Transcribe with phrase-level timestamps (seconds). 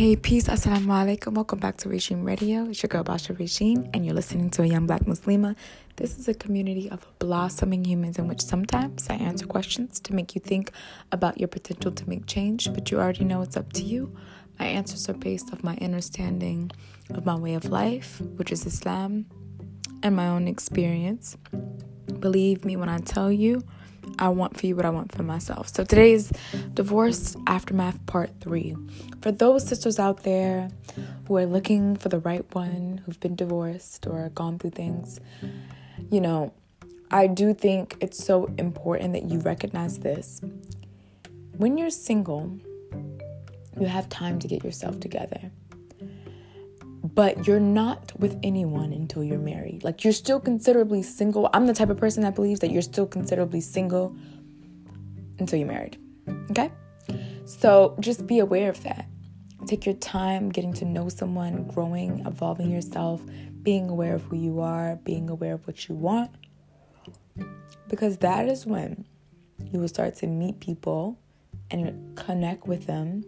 [0.00, 1.34] Hey, peace, assalamu alaikum.
[1.34, 2.64] Welcome back to Rae Jean Radio.
[2.64, 5.54] It's your girl Boshia Rae Jean, and you're listening to a young black Muslima.
[5.96, 10.34] This is a community of blossoming humans in which sometimes I answer questions to make
[10.34, 10.72] you think
[11.12, 14.16] about your potential to make change, but you already know it's up to you.
[14.58, 16.70] My answers are based off my understanding
[17.10, 19.26] of my way of life, which is Islam,
[20.02, 21.36] and my own experience.
[22.20, 23.62] Believe me when I tell you,
[24.20, 25.74] I want for you what I want for myself.
[25.74, 26.30] So today's
[26.74, 28.76] divorce aftermath part three.
[29.22, 30.70] For those sisters out there
[31.26, 35.20] who are looking for the right one, who've been divorced or gone through things,
[36.10, 36.52] you know,
[37.10, 40.40] I do think it's so important that you recognize this.
[41.56, 42.58] When you're single,
[43.80, 45.50] you have time to get yourself together
[47.20, 49.84] but you're not with anyone until you're married.
[49.84, 51.50] Like you're still considerably single.
[51.52, 54.16] I'm the type of person that believes that you're still considerably single
[55.38, 55.98] until you're married.
[56.50, 56.72] Okay?
[57.44, 59.04] So just be aware of that.
[59.66, 63.20] Take your time getting to know someone, growing, evolving yourself,
[63.62, 66.30] being aware of who you are, being aware of what you want.
[67.90, 69.04] Because that is when
[69.70, 71.18] you will start to meet people
[71.70, 73.26] and connect with them.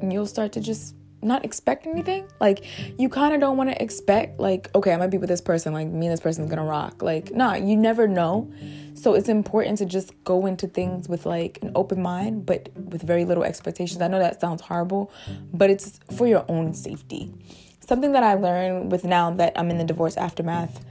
[0.00, 2.28] And you'll start to just not expect anything.
[2.40, 2.64] Like
[2.98, 5.72] you kind of don't want to expect like okay, I might be with this person,
[5.72, 7.02] like me and this person's going to rock.
[7.02, 8.52] Like nah, you never know.
[8.94, 13.02] So it's important to just go into things with like an open mind, but with
[13.02, 14.00] very little expectations.
[14.00, 15.12] I know that sounds horrible,
[15.52, 17.32] but it's for your own safety.
[17.80, 20.84] Something that I learned with now that I'm in the divorce aftermath,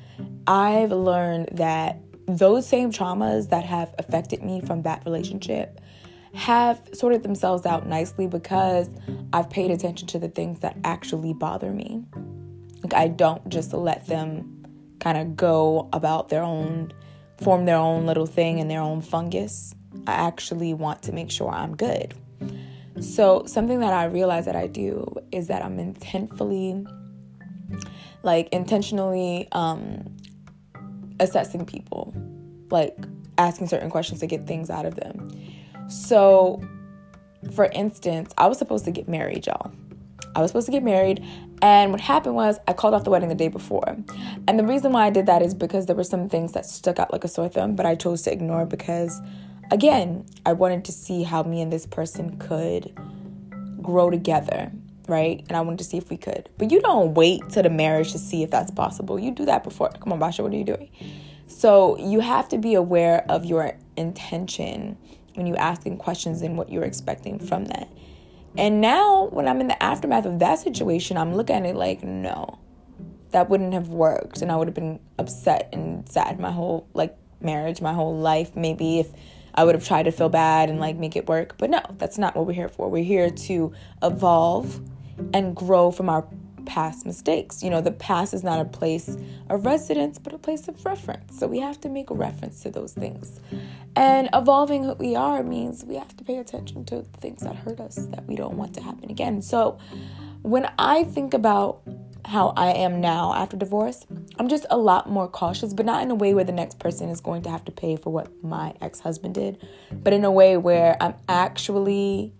[0.47, 5.79] I've learned that those same traumas that have affected me from that relationship
[6.37, 8.89] have sorted themselves out nicely because
[9.33, 12.05] I've paid attention to the things that actually bother me.
[12.83, 14.63] Like I don't just let them
[14.99, 16.93] kind of go about their own
[17.39, 19.73] form their own little thing and their own fungus.
[20.05, 22.13] I actually want to make sure I'm good.
[22.99, 26.87] So, something that I realize that I do is that I'm intentfully
[28.23, 30.05] like intentionally um
[31.19, 32.13] assessing people,
[32.69, 32.95] like
[33.39, 35.31] asking certain questions to get things out of them.
[35.87, 36.61] So,
[37.53, 39.71] for instance, I was supposed to get married, y'all.
[40.35, 41.25] I was supposed to get married,
[41.61, 43.97] and what happened was I called off the wedding the day before.
[44.47, 46.99] And the reason why I did that is because there were some things that stuck
[46.99, 49.19] out like a sore thumb, but I chose to ignore because,
[49.71, 52.93] again, I wanted to see how me and this person could
[53.81, 54.71] grow together,
[55.07, 55.43] right?
[55.47, 56.49] And I wanted to see if we could.
[56.57, 59.17] But you don't wait to the marriage to see if that's possible.
[59.17, 59.89] You do that before.
[59.89, 60.89] Come on, Boshia, what are you doing?
[61.47, 64.97] So you have to be aware of your intention
[65.37, 67.87] when you asking questions and what you're expecting from that.
[68.57, 72.03] And now, when I'm in the aftermath of that situation, I'm looking at it like,
[72.03, 72.57] no,
[73.31, 77.15] that wouldn't have worked, and I would have been upset and sad my whole like
[77.39, 78.55] marriage, my whole life.
[78.55, 79.07] Maybe if
[79.53, 82.17] I would have tried to feel bad and like make it work, but no, that's
[82.17, 82.89] not what we're here for.
[82.89, 84.81] We're here to evolve
[85.33, 86.27] and grow from our
[86.67, 87.63] past mistakes.
[87.63, 89.17] You know, the past is not a place
[89.49, 91.39] of residence, but a place of reference.
[91.39, 93.39] So we have to make a reference to those things.
[93.95, 97.79] And evolving who we are means we have to pay attention to things that hurt
[97.79, 99.41] us that we don't want to happen again.
[99.41, 99.79] So
[100.43, 101.81] when I think about
[102.25, 104.05] how I am now after divorce,
[104.37, 107.09] I'm just a lot more cautious, but not in a way where the next person
[107.09, 110.31] is going to have to pay for what my ex husband did, but in a
[110.31, 112.33] way where I'm actually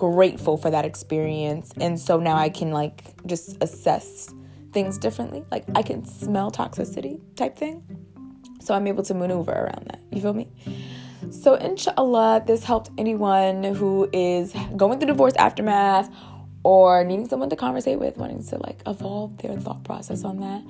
[0.00, 1.72] grateful for that experience.
[1.78, 4.32] And so now I can like just assess
[4.72, 5.44] things differently.
[5.50, 7.84] Like I can smell toxicity type thing.
[8.60, 10.00] So I'm able to maneuver around that.
[10.10, 10.48] You feel me?
[11.30, 16.10] So inshallah, this helped anyone who is going through divorce aftermath
[16.64, 20.62] or needing someone to conversate with, wanting to like evolve their thought process on that.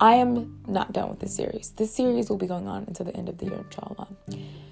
[0.00, 1.70] I am not done with this series.
[1.70, 4.08] This series will be going on until the end of the year, inshallah.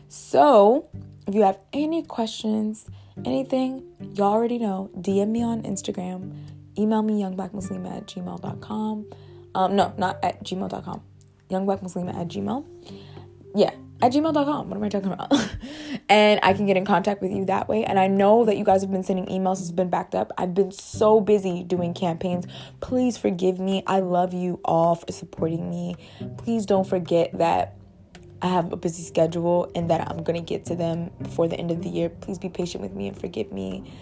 [0.09, 0.89] So,
[1.27, 2.87] if you have any questions,
[3.25, 3.85] anything,
[4.15, 6.35] y'all already know, DM me on Instagram,
[6.79, 9.07] email me youngblackmuslima at gmail.com.
[9.55, 11.03] Um, no, not at gmail.com.
[11.51, 12.65] Youngblackmuslima at gmail.
[13.55, 13.71] Yeah,
[14.03, 14.69] at gmail.com.
[14.69, 15.33] What am I talking about?
[16.09, 17.85] and I can get in contact with you that way.
[17.85, 20.33] And I know that you guys have been sending emails, it's been backed up.
[20.39, 22.47] I've been so busy doing campaigns.
[22.81, 23.83] Please forgive me.
[23.87, 25.97] I love you all for supporting me.
[26.37, 27.78] Please don't forget that
[28.41, 31.59] I have a busy schedule and that I'm going to get to them before the
[31.59, 32.09] end of the year.
[32.09, 33.93] Please be patient with me and forgive me.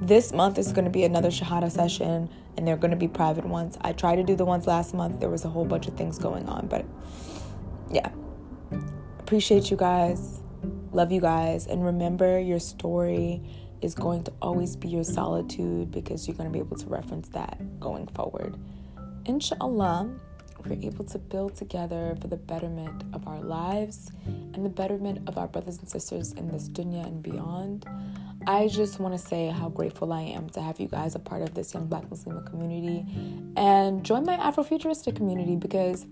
[0.00, 3.44] This month is going to be another Shahada session and they're going to be private
[3.44, 3.76] ones.
[3.82, 5.20] I tried to do the ones last month.
[5.20, 6.86] There was a whole bunch of things going on, but
[7.90, 8.08] yeah.
[9.18, 10.40] Appreciate you guys.
[10.92, 11.66] Love you guys.
[11.66, 13.42] And remember, your story
[13.82, 17.28] is going to always be your solitude because you're going to be able to reference
[17.30, 18.56] that going forward.
[19.26, 20.18] Inshallah
[20.64, 25.38] we're able to build together for the betterment of our lives and the betterment of
[25.38, 27.86] our brothers and sisters in this dunya and beyond.
[28.46, 31.42] I just want to say how grateful I am to have you guys a part
[31.42, 33.06] of this young black Muslim community
[33.56, 36.06] and join my Afrofuturistic community because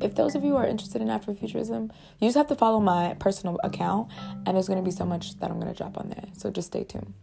[0.00, 3.58] if those of you are interested in Afrofuturism, you just have to follow my personal
[3.64, 4.10] account
[4.46, 6.24] and there's going to be so much that I'm going to drop on there.
[6.32, 7.14] So just stay tuned.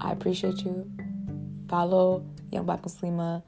[0.00, 0.90] I appreciate you.
[1.68, 3.42] Follow Young Black Muslima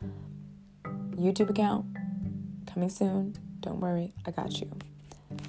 [1.17, 1.87] YouTube account
[2.67, 3.35] coming soon.
[3.61, 4.71] Don't worry, I got you.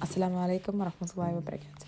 [0.00, 1.85] Assalamu alaikum wa rahmatullahi wa barakatuh.